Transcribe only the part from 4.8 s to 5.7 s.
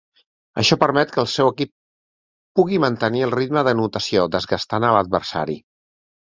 a l'adversari.